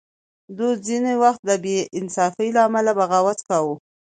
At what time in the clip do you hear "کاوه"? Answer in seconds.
3.47-3.75